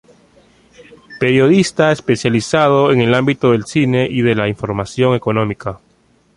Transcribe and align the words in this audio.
Periodista, 1.19 1.91
especializado 1.91 2.91
en 2.91 3.01
el 3.01 3.13
ámbito 3.13 3.51
del 3.51 3.65
cine 3.65 4.07
y 4.09 4.23
de 4.23 4.33
la 4.33 4.47
información 4.47 5.13
económica. 5.13 5.79